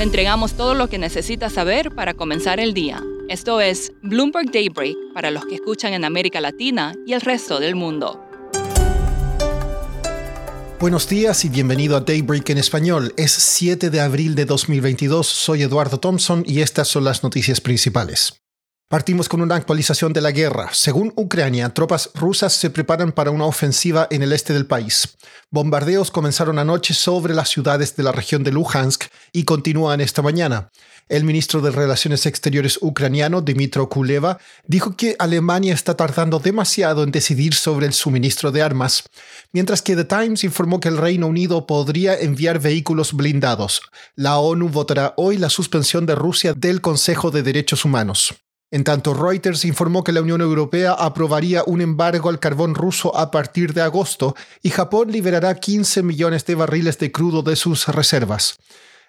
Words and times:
Le 0.00 0.04
entregamos 0.04 0.54
todo 0.54 0.72
lo 0.72 0.88
que 0.88 0.96
necesita 0.96 1.50
saber 1.50 1.94
para 1.94 2.14
comenzar 2.14 2.58
el 2.58 2.72
día. 2.72 3.04
Esto 3.28 3.60
es 3.60 3.92
Bloomberg 4.00 4.50
Daybreak 4.50 4.96
para 5.12 5.30
los 5.30 5.44
que 5.44 5.56
escuchan 5.56 5.92
en 5.92 6.06
América 6.06 6.40
Latina 6.40 6.94
y 7.06 7.12
el 7.12 7.20
resto 7.20 7.60
del 7.60 7.74
mundo. 7.74 8.18
Buenos 10.80 11.06
días 11.06 11.44
y 11.44 11.50
bienvenido 11.50 11.98
a 11.98 12.00
Daybreak 12.00 12.48
en 12.48 12.56
español. 12.56 13.12
Es 13.18 13.32
7 13.32 13.90
de 13.90 14.00
abril 14.00 14.34
de 14.34 14.46
2022. 14.46 15.26
Soy 15.26 15.64
Eduardo 15.64 16.00
Thompson 16.00 16.44
y 16.46 16.62
estas 16.62 16.88
son 16.88 17.04
las 17.04 17.22
noticias 17.22 17.60
principales. 17.60 18.39
Partimos 18.90 19.28
con 19.28 19.40
una 19.40 19.54
actualización 19.54 20.12
de 20.12 20.20
la 20.20 20.32
guerra. 20.32 20.70
Según 20.72 21.12
Ucrania, 21.14 21.68
tropas 21.68 22.10
rusas 22.12 22.52
se 22.54 22.70
preparan 22.70 23.12
para 23.12 23.30
una 23.30 23.44
ofensiva 23.44 24.08
en 24.10 24.24
el 24.24 24.32
este 24.32 24.52
del 24.52 24.66
país. 24.66 25.16
Bombardeos 25.48 26.10
comenzaron 26.10 26.58
anoche 26.58 26.92
sobre 26.92 27.32
las 27.32 27.48
ciudades 27.50 27.94
de 27.94 28.02
la 28.02 28.10
región 28.10 28.42
de 28.42 28.50
Luhansk 28.50 29.04
y 29.32 29.44
continúan 29.44 30.00
esta 30.00 30.22
mañana. 30.22 30.72
El 31.08 31.22
ministro 31.22 31.60
de 31.60 31.70
Relaciones 31.70 32.26
Exteriores 32.26 32.80
ucraniano, 32.82 33.42
Dmitro 33.42 33.88
Kuleva, 33.88 34.38
dijo 34.66 34.96
que 34.96 35.14
Alemania 35.20 35.72
está 35.72 35.96
tardando 35.96 36.40
demasiado 36.40 37.04
en 37.04 37.12
decidir 37.12 37.54
sobre 37.54 37.86
el 37.86 37.92
suministro 37.92 38.50
de 38.50 38.62
armas, 38.62 39.04
mientras 39.52 39.82
que 39.82 39.94
The 39.94 40.04
Times 40.04 40.42
informó 40.42 40.80
que 40.80 40.88
el 40.88 40.96
Reino 40.96 41.28
Unido 41.28 41.64
podría 41.64 42.18
enviar 42.18 42.58
vehículos 42.58 43.12
blindados. 43.12 43.82
La 44.16 44.38
ONU 44.38 44.68
votará 44.68 45.14
hoy 45.16 45.36
la 45.36 45.48
suspensión 45.48 46.06
de 46.06 46.16
Rusia 46.16 46.54
del 46.54 46.80
Consejo 46.80 47.30
de 47.30 47.44
Derechos 47.44 47.84
Humanos. 47.84 48.34
En 48.72 48.84
tanto, 48.84 49.14
Reuters 49.14 49.64
informó 49.64 50.04
que 50.04 50.12
la 50.12 50.22
Unión 50.22 50.40
Europea 50.40 50.92
aprobaría 50.92 51.64
un 51.66 51.80
embargo 51.80 52.28
al 52.28 52.38
carbón 52.38 52.76
ruso 52.76 53.16
a 53.16 53.32
partir 53.32 53.74
de 53.74 53.82
agosto 53.82 54.36
y 54.62 54.70
Japón 54.70 55.10
liberará 55.10 55.56
15 55.56 56.04
millones 56.04 56.46
de 56.46 56.54
barriles 56.54 56.98
de 56.98 57.10
crudo 57.10 57.42
de 57.42 57.56
sus 57.56 57.88
reservas. 57.88 58.58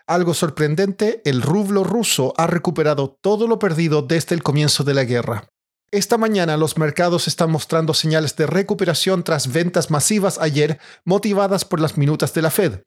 Algo 0.08 0.34
sorprendente, 0.34 1.22
el 1.26 1.44
rublo 1.44 1.84
ruso 1.84 2.34
ha 2.38 2.48
recuperado 2.48 3.18
todo 3.22 3.48
lo 3.48 3.60
perdido 3.60 4.02
desde 4.02 4.34
el 4.34 4.42
comienzo 4.42 4.84
de 4.84 4.96
la 4.96 5.04
guerra. 5.04 5.48
Esta 5.92 6.18
mañana 6.18 6.58
los 6.58 6.78
mercados 6.78 7.28
están 7.28 7.52
mostrando 7.52 7.94
señales 7.94 8.36
de 8.38 8.48
recuperación 8.48 9.24
tras 9.24 9.52
ventas 9.52 9.92
masivas 9.92 10.40
ayer 10.40 10.80
motivadas 11.06 11.66
por 11.66 11.82
las 11.82 11.98
minutas 11.98 12.34
de 12.34 12.42
la 12.42 12.50
Fed. 12.50 12.80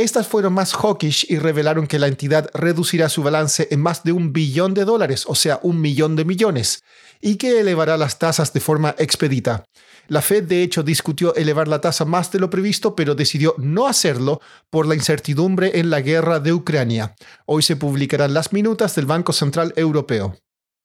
Estas 0.00 0.26
fueron 0.26 0.54
más 0.54 0.72
hawkish 0.72 1.26
y 1.28 1.36
revelaron 1.36 1.86
que 1.86 1.98
la 1.98 2.06
entidad 2.06 2.48
reducirá 2.54 3.10
su 3.10 3.22
balance 3.22 3.68
en 3.70 3.82
más 3.82 4.02
de 4.02 4.12
un 4.12 4.32
billón 4.32 4.72
de 4.72 4.86
dólares, 4.86 5.24
o 5.28 5.34
sea, 5.34 5.60
un 5.62 5.78
millón 5.78 6.16
de 6.16 6.24
millones, 6.24 6.82
y 7.20 7.36
que 7.36 7.60
elevará 7.60 7.98
las 7.98 8.18
tasas 8.18 8.54
de 8.54 8.60
forma 8.60 8.94
expedita. 8.96 9.62
La 10.08 10.22
Fed, 10.22 10.44
de 10.44 10.62
hecho, 10.62 10.82
discutió 10.82 11.34
elevar 11.34 11.68
la 11.68 11.82
tasa 11.82 12.06
más 12.06 12.32
de 12.32 12.38
lo 12.38 12.48
previsto, 12.48 12.96
pero 12.96 13.14
decidió 13.14 13.54
no 13.58 13.86
hacerlo 13.86 14.40
por 14.70 14.86
la 14.86 14.94
incertidumbre 14.94 15.78
en 15.78 15.90
la 15.90 16.00
guerra 16.00 16.40
de 16.40 16.54
Ucrania. 16.54 17.14
Hoy 17.44 17.60
se 17.60 17.76
publicarán 17.76 18.32
las 18.32 18.54
minutas 18.54 18.94
del 18.94 19.04
Banco 19.04 19.34
Central 19.34 19.74
Europeo. 19.76 20.34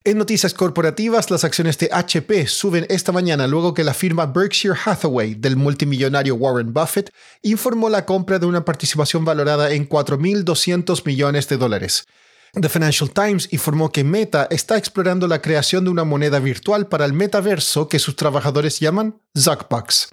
En 0.07 0.19
noticias 0.19 0.53
corporativas, 0.53 1.31
las 1.31 1.43
acciones 1.43 1.79
de 1.79 1.89
HP 1.91 2.45
suben 2.45 2.85
esta 2.89 3.11
mañana 3.11 3.47
luego 3.47 3.73
que 3.73 3.83
la 3.83 3.95
firma 3.95 4.27
Berkshire 4.27 4.75
Hathaway 4.85 5.33
del 5.33 5.55
multimillonario 5.55 6.35
Warren 6.35 6.71
Buffett 6.71 7.11
informó 7.41 7.89
la 7.89 8.05
compra 8.05 8.37
de 8.37 8.45
una 8.45 8.63
participación 8.63 9.25
valorada 9.25 9.71
en 9.71 9.89
4.200 9.89 11.03
millones 11.07 11.49
de 11.49 11.57
dólares. 11.57 12.05
The 12.53 12.69
Financial 12.69 13.09
Times 13.09 13.47
informó 13.51 13.91
que 13.91 14.03
Meta 14.03 14.47
está 14.51 14.77
explorando 14.77 15.27
la 15.27 15.41
creación 15.41 15.85
de 15.85 15.89
una 15.89 16.03
moneda 16.03 16.37
virtual 16.37 16.85
para 16.85 17.05
el 17.05 17.13
metaverso 17.13 17.89
que 17.89 17.97
sus 17.97 18.15
trabajadores 18.15 18.79
llaman 18.79 19.19
Zuckbucks. 19.35 20.09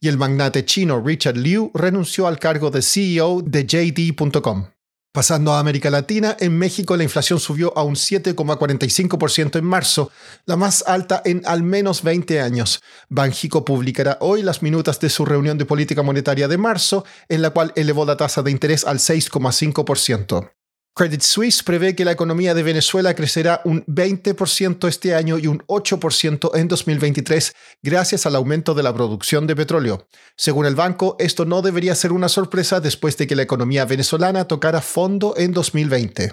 Y 0.00 0.08
el 0.08 0.18
magnate 0.18 0.64
chino 0.64 1.00
Richard 1.00 1.36
Liu 1.36 1.70
renunció 1.72 2.26
al 2.26 2.40
cargo 2.40 2.72
de 2.72 2.82
CEO 2.82 3.42
de 3.42 3.64
JD.com. 3.64 4.75
Pasando 5.16 5.54
a 5.54 5.60
América 5.60 5.88
Latina, 5.88 6.36
en 6.40 6.58
México 6.58 6.94
la 6.94 7.02
inflación 7.02 7.40
subió 7.40 7.72
a 7.78 7.82
un 7.82 7.94
7,45% 7.94 9.58
en 9.58 9.64
marzo, 9.64 10.10
la 10.44 10.56
más 10.56 10.84
alta 10.86 11.22
en 11.24 11.40
al 11.46 11.62
menos 11.62 12.02
20 12.02 12.38
años. 12.42 12.82
Banjico 13.08 13.64
publicará 13.64 14.18
hoy 14.20 14.42
las 14.42 14.62
minutas 14.62 15.00
de 15.00 15.08
su 15.08 15.24
reunión 15.24 15.56
de 15.56 15.64
política 15.64 16.02
monetaria 16.02 16.48
de 16.48 16.58
marzo, 16.58 17.06
en 17.30 17.40
la 17.40 17.48
cual 17.48 17.72
elevó 17.76 18.04
la 18.04 18.18
tasa 18.18 18.42
de 18.42 18.50
interés 18.50 18.84
al 18.84 18.98
6,5%. 18.98 20.50
Credit 20.98 21.20
Suisse 21.20 21.62
prevé 21.62 21.94
que 21.94 22.06
la 22.06 22.12
economía 22.12 22.54
de 22.54 22.62
Venezuela 22.62 23.12
crecerá 23.12 23.60
un 23.66 23.84
20% 23.84 24.88
este 24.88 25.14
año 25.14 25.36
y 25.36 25.46
un 25.46 25.58
8% 25.66 26.52
en 26.54 26.68
2023 26.68 27.54
gracias 27.82 28.24
al 28.24 28.34
aumento 28.34 28.72
de 28.72 28.82
la 28.82 28.94
producción 28.94 29.46
de 29.46 29.54
petróleo. 29.54 30.08
Según 30.38 30.64
el 30.64 30.74
banco, 30.74 31.14
esto 31.18 31.44
no 31.44 31.60
debería 31.60 31.94
ser 31.94 32.12
una 32.12 32.30
sorpresa 32.30 32.80
después 32.80 33.18
de 33.18 33.26
que 33.26 33.36
la 33.36 33.42
economía 33.42 33.84
venezolana 33.84 34.46
tocara 34.46 34.80
fondo 34.80 35.34
en 35.36 35.52
2020. 35.52 36.32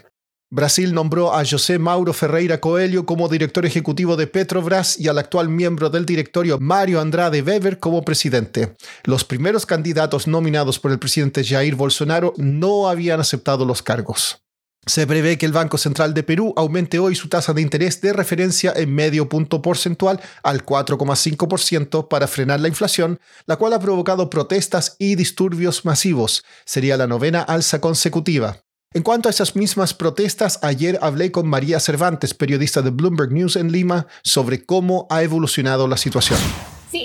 Brasil 0.49 0.93
nombró 0.93 1.33
a 1.35 1.43
José 1.43 1.77
Mauro 1.77 2.13
Ferreira 2.13 2.61
Coelho 2.61 3.05
como 3.05 3.27
director 3.27 3.65
ejecutivo 3.65 4.15
de 4.15 4.27
Petrobras 4.27 4.97
y 4.97 5.09
al 5.09 5.17
actual 5.17 5.49
miembro 5.49 5.89
del 5.89 6.05
directorio 6.05 6.57
Mario 6.57 7.01
Andrade 7.01 7.41
Weber 7.41 7.79
como 7.79 8.05
presidente. 8.05 8.75
Los 9.03 9.25
primeros 9.25 9.65
candidatos 9.65 10.25
nominados 10.25 10.79
por 10.79 10.91
el 10.91 10.99
presidente 10.99 11.43
Jair 11.43 11.75
Bolsonaro 11.75 12.33
no 12.37 12.87
habían 12.87 13.19
aceptado 13.19 13.65
los 13.65 13.81
cargos. 13.81 14.42
Se 14.85 15.07
prevé 15.07 15.37
que 15.37 15.45
el 15.45 15.53
Banco 15.53 15.77
Central 15.77 16.13
de 16.13 16.23
Perú 16.23 16.53
aumente 16.57 16.99
hoy 16.99 17.15
su 17.15 17.29
tasa 17.29 17.53
de 17.53 17.61
interés 17.61 18.01
de 18.01 18.11
referencia 18.11 18.73
en 18.75 18.93
medio 18.93 19.29
punto 19.29 19.61
porcentual 19.61 20.19
al 20.43 20.65
4,5% 20.65 22.09
para 22.09 22.27
frenar 22.27 22.59
la 22.59 22.67
inflación, 22.67 23.19
la 23.45 23.55
cual 23.55 23.71
ha 23.73 23.79
provocado 23.79 24.29
protestas 24.29 24.97
y 24.99 25.15
disturbios 25.15 25.85
masivos. 25.85 26.43
Sería 26.65 26.97
la 26.97 27.07
novena 27.07 27.41
alza 27.41 27.79
consecutiva. 27.79 28.57
En 28.93 29.03
cuanto 29.03 29.29
a 29.29 29.31
esas 29.31 29.55
mismas 29.55 29.93
protestas, 29.93 30.59
ayer 30.61 30.99
hablé 31.01 31.31
con 31.31 31.47
María 31.47 31.79
Cervantes, 31.79 32.33
periodista 32.33 32.81
de 32.81 32.89
Bloomberg 32.89 33.31
News 33.31 33.55
en 33.55 33.71
Lima, 33.71 34.07
sobre 34.21 34.65
cómo 34.65 35.07
ha 35.09 35.23
evolucionado 35.23 35.87
la 35.87 35.97
situación. 35.97 36.39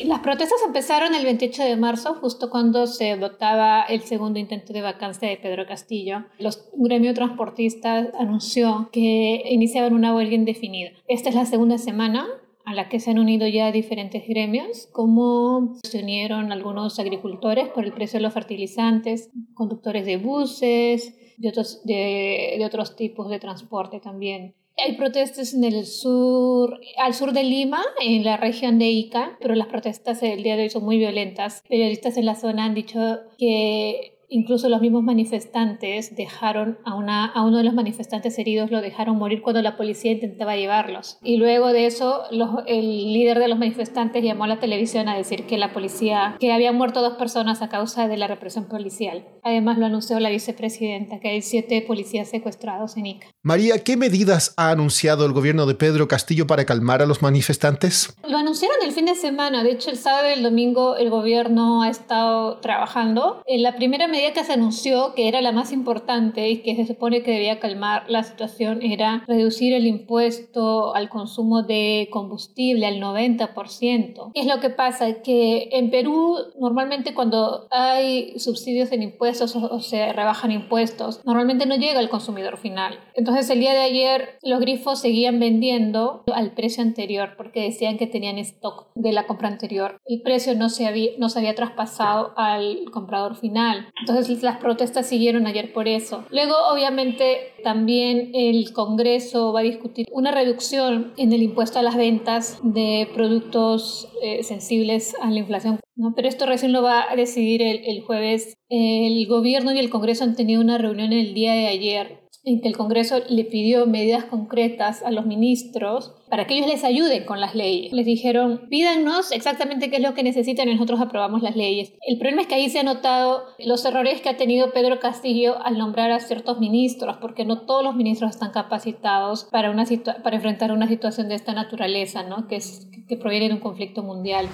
Las 0.09 0.21
protestas 0.21 0.59
empezaron 0.67 1.15
el 1.15 1.23
28 1.23 1.65
de 1.65 1.77
marzo, 1.77 2.15
justo 2.15 2.49
cuando 2.49 2.87
se 2.87 3.11
adoptaba 3.11 3.83
el 3.83 4.01
segundo 4.01 4.39
intento 4.39 4.73
de 4.73 4.81
vacancia 4.81 5.29
de 5.29 5.37
Pedro 5.37 5.67
Castillo. 5.67 6.25
Los 6.39 6.67
gremio 6.73 7.13
transportistas 7.13 8.09
anunció 8.19 8.89
que 8.91 9.43
iniciaban 9.51 9.93
una 9.93 10.15
huelga 10.15 10.35
indefinida. 10.35 10.93
Esta 11.09 11.29
es 11.29 11.35
la 11.35 11.45
segunda 11.45 11.77
semana 11.77 12.27
a 12.65 12.73
la 12.73 12.89
que 12.89 13.01
se 13.01 13.11
han 13.11 13.19
unido 13.19 13.47
ya 13.49 13.71
diferentes 13.71 14.27
gremios, 14.27 14.89
como 14.93 15.75
se 15.83 15.99
unieron 15.99 16.53
algunos 16.53 16.99
agricultores 16.99 17.69
por 17.69 17.85
el 17.85 17.93
precio 17.93 18.19
de 18.19 18.23
los 18.23 18.33
fertilizantes, 18.33 19.29
conductores 19.53 20.07
de 20.07 20.17
buses, 20.17 21.19
de 21.37 21.51
otros, 21.51 21.85
de 21.85 22.63
otros 22.65 22.97
tipos 22.97 23.29
de 23.29 23.41
transporte 23.41 24.01
también. 24.01 24.55
Hay 24.85 24.97
protestas 24.97 25.55
en 25.55 25.65
el 25.65 25.87
sur, 25.87 26.81
al 26.99 27.15
sur 27.15 27.33
de 27.33 27.43
Lima, 27.43 27.83
en 28.01 28.25
la 28.25 28.37
región 28.37 28.79
de 28.79 28.87
Ica, 28.87 29.37
pero 29.41 29.55
las 29.55 29.67
protestas 29.67 30.23
el 30.23 30.43
día 30.43 30.57
de 30.57 30.65
hoy 30.65 30.71
son 30.71 30.85
muy 30.85 30.99
violentas. 30.99 31.63
Periodistas 31.69 32.17
en 32.17 32.27
la 32.27 32.37
zona 32.37 32.65
han 32.65 32.75
dicho 32.75 33.19
que 33.39 34.18
Incluso 34.29 34.69
los 34.69 34.81
mismos 34.81 35.03
manifestantes 35.03 36.15
dejaron 36.15 36.79
a, 36.85 36.95
una, 36.95 37.27
a 37.27 37.45
uno 37.45 37.59
de 37.59 37.65
los 37.65 37.75
manifestantes 37.75 38.39
heridos, 38.39 38.71
lo 38.71 38.81
dejaron 38.81 39.17
morir 39.17 39.41
cuando 39.41 39.63
la 39.63 39.77
policía 39.77 40.13
intentaba 40.13 40.57
llevarlos. 40.57 41.19
Y 41.23 41.39
luego 41.39 41.69
de 41.73 41.87
eso, 41.87 42.25
el 42.67 43.13
líder 43.13 43.39
de 43.39 43.49
los 43.49 43.59
manifestantes 43.59 44.23
llamó 44.23 44.45
a 44.45 44.49
la 44.49 44.61
televisión 44.61 45.09
a 45.09 45.17
decir 45.17 45.47
que 45.47 45.57
la 45.57 45.73
policía, 45.73 46.37
que 46.39 46.53
habían 46.53 46.77
muerto 46.77 47.01
dos 47.01 47.17
personas 47.17 47.63
a 47.63 47.69
causa 47.69 48.07
de 48.07 48.19
la 48.19 48.27
represión 48.27 48.67
policial. 48.67 49.25
Además 49.43 49.79
lo 49.79 49.87
anunció 49.87 50.21
la 50.21 50.29
vicepresidenta, 50.29 51.21
que 51.21 51.29
hay 51.29 51.43
siete 51.43 51.83
policías 51.87 52.29
secuestrados 52.29 52.97
en 52.97 53.07
Ica. 53.07 53.29
María, 53.43 53.83
¿qué 53.83 53.97
medidas 53.97 54.53
ha 54.59 54.71
anunciado 54.71 55.25
el 55.25 55.33
gobierno 55.33 55.65
de 55.65 55.75
Pedro 55.75 56.07
Castillo 56.07 56.47
para 56.47 56.67
calmar 56.67 57.01
a 57.01 57.07
los 57.07 57.23
manifestantes? 57.23 58.15
Lo 58.29 58.37
anunciaron 58.37 58.77
el 58.85 58.93
fin 58.93 59.07
de 59.07 59.15
semana. 59.15 59.65
De 59.65 59.73
hecho, 59.73 59.91
el 59.91 59.97
sábado 59.97 60.29
y 60.29 60.33
el 60.33 60.43
domingo 60.43 60.97
el 60.97 61.09
gobierno 61.09 61.83
ha 61.83 61.89
estado 61.89 62.59
trabajando. 62.59 63.43
En 63.47 63.63
la 63.63 63.75
primera 63.75 64.07
medida 64.07 64.18
medida 64.19 64.33
que 64.33 64.45
se 64.45 64.53
anunció 64.53 65.15
que 65.15 65.29
era 65.29 65.41
la 65.41 65.53
más 65.53 65.73
importante 65.73 66.49
y 66.49 66.63
que 66.63 66.75
se 66.75 66.87
supone 66.87 67.23
que 67.23 67.31
debía 67.31 67.61
calmar 67.61 68.05
la 68.09 68.25
situación 68.25 68.83
era 68.83 69.23
reducir 69.29 69.73
el 69.73 69.87
impuesto 69.87 70.95
al 70.95 71.09
consumo 71.09 71.63
de 71.63 72.09
combustible 72.11 72.87
al 72.87 73.01
90%. 73.01 74.33
¿Qué 74.35 74.41
es 74.41 74.47
lo 74.47 74.61
que 74.61 74.71
pasa? 74.71 75.23
Que 75.23 75.69
en 75.73 75.91
Perú 75.91 76.37
normalmente 76.59 77.15
cuando 77.15 77.69
hay 77.71 78.39
subsidios 78.39 78.91
en 78.93 79.03
impuestos 79.03 79.55
o, 79.55 79.79
se 79.81 80.13
rebajan 80.13 80.51
impuestos, 80.51 81.25
normalmente 81.25 81.67
no 81.67 81.77
llega 81.77 82.01
al 82.01 82.09
consumidor 82.09 82.57
final. 82.57 82.99
Entonces 83.15 83.49
el 83.51 83.61
día 83.61 83.73
de 83.73 83.83
ayer 83.83 84.39
los 84.43 84.61
grifos 84.61 85.01
seguían 85.01 85.39
vendiendo 85.39 86.25
al 86.35 86.53
precio 86.55 86.83
anterior 86.83 87.35
porque 87.37 87.63
decían 87.63 87.99
que 87.99 88.09
tenían 88.09 88.39
stock 88.39 88.89
de 88.97 89.13
la 89.13 89.27
compra 89.27 89.49
anterior. 89.49 90.01
El 90.07 90.23
precio 90.23 90.57
no 90.57 90.69
se 90.69 90.87
había, 90.87 91.13
no 91.19 91.29
se 91.29 91.39
había 91.39 91.55
traspasado 91.55 92.33
al 92.37 92.91
comprador 92.91 93.37
final. 93.37 93.89
Entonces 94.09 94.43
las 94.43 94.59
protestas 94.59 95.07
siguieron 95.07 95.47
ayer 95.47 95.73
por 95.73 95.89
eso. 95.89 96.25
Luego, 96.31 96.55
obviamente, 96.73 97.53
también 97.63 98.31
el 98.35 98.73
Congreso 98.73 99.53
va 99.53 99.61
a 99.61 99.65
discutir 99.65 100.07
una 100.11 100.31
reducción 100.31 101.13
en 101.17 101.33
el 101.33 101.43
impuesto 101.43 101.79
a 101.79 101.83
las 101.83 101.97
ventas 101.97 102.59
de 102.63 103.09
productos 103.15 104.09
eh, 104.23 104.43
sensibles 104.43 105.15
a 105.21 105.31
la 105.31 105.41
inflación. 105.41 105.81
Pero 106.15 106.29
esto 106.29 106.47
recién 106.47 106.73
lo 106.73 106.83
va 106.83 107.11
a 107.11 107.17
decidir 107.17 107.61
el, 107.61 107.85
el 107.85 108.03
jueves. 108.03 108.55
El 108.69 109.27
gobierno 109.27 109.73
y 109.73 109.79
el 109.79 109.91
Congreso 109.91 110.25
han 110.25 110.37
tenido 110.37 110.61
una 110.61 110.79
reunión 110.79 111.13
el 111.13 111.35
día 111.35 111.53
de 111.53 111.67
ayer 111.67 112.28
en 112.49 112.61
que 112.61 112.69
el 112.69 112.77
Congreso 112.77 113.21
le 113.29 113.45
pidió 113.45 113.87
medidas 113.87 114.25
concretas 114.25 115.03
a 115.03 115.11
los 115.11 115.27
ministros 115.27 116.15
para 116.31 116.47
que 116.47 116.55
ellos 116.55 116.67
les 116.67 116.85
ayuden 116.85 117.25
con 117.25 117.41
las 117.41 117.55
leyes. 117.55 117.93
Les 117.93 118.07
dijeron, 118.07 118.67
pídanos 118.69 119.33
exactamente 119.33 119.91
qué 119.91 119.97
es 119.97 120.03
lo 120.03 120.15
que 120.15 120.23
necesitan 120.23 120.69
y 120.69 120.73
nosotros 120.73 121.01
aprobamos 121.01 121.43
las 121.43 121.57
leyes. 121.57 121.93
El 122.07 122.19
problema 122.19 122.43
es 122.43 122.49
que 122.49 122.55
ahí 122.55 122.69
se 122.71 122.81
han 122.81 122.87
notado 122.87 123.45
los 123.59 123.85
errores 123.85 124.21
que 124.21 124.29
ha 124.29 124.37
tenido 124.37 124.73
Pedro 124.73 124.99
Castillo 124.99 125.57
al 125.63 125.79
nombrar 125.79 126.11
a 126.11 126.21
ciertos 126.21 126.59
ministros, 126.59 127.17
porque 127.19 127.45
no 127.45 127.63
todos 127.63 127.85
los 127.85 127.95
ministros 127.95 128.31
están 128.31 128.53
capacitados 128.53 129.45
para, 129.51 129.71
una 129.71 129.85
para 130.23 130.37
enfrentar 130.37 130.73
una 130.73 130.89
situación 130.89 131.29
de 131.29 131.35
esta 131.35 131.53
naturaleza, 131.53 132.23
¿no? 132.23 132.49
que, 132.49 132.57
es, 132.57 132.89
que 133.09 133.17
proviene 133.17 133.49
de 133.49 133.55
un 133.55 133.61
conflicto 133.61 134.03
mundial. 134.03 134.49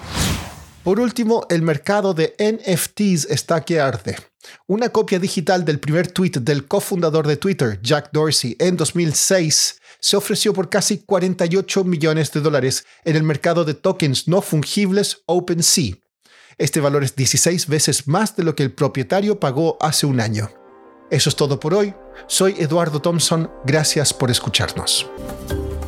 Por 0.85 1.01
último, 1.01 1.47
el 1.49 1.63
mercado 1.63 2.13
de 2.13 2.35
NFTs 2.39 3.25
está 3.31 3.65
que 3.65 3.81
arde. 3.81 4.17
Una 4.67 4.91
copia 4.91 5.19
digital 5.19 5.65
del 5.65 5.81
primer 5.81 6.13
tweet 6.13 6.33
del 6.43 6.69
cofundador 6.69 7.27
de 7.27 7.39
Twitter, 7.39 7.81
Jack 7.83 8.11
Dorsey, 8.13 8.55
en 8.61 8.77
2006 8.77 9.81
se 9.99 10.19
ofreció 10.19 10.53
por 10.53 10.69
casi 10.69 10.99
48 10.99 11.85
millones 11.85 12.31
de 12.33 12.43
dólares 12.43 12.85
en 13.07 13.17
el 13.17 13.23
mercado 13.23 13.65
de 13.65 13.73
tokens 13.73 14.29
no 14.29 14.43
fungibles 14.43 15.23
OpenSea. 15.25 15.95
Este 16.59 16.81
valor 16.81 17.03
es 17.03 17.17
16 17.17 17.67
veces 17.69 18.07
más 18.07 18.37
de 18.37 18.45
lo 18.45 18.55
que 18.55 18.63
el 18.63 18.73
propietario 18.75 19.41
pagó 19.41 19.79
hace 19.81 20.05
un 20.05 20.21
año. 20.21 20.51
Eso 21.11 21.31
es 21.31 21.37
todo 21.37 21.59
por 21.59 21.73
hoy. 21.73 21.95
Soy 22.27 22.57
Eduardo 22.59 23.01
Thompson. 23.01 23.51
Gracias 23.65 24.13
por 24.13 24.31
escucharnos. 24.31 25.09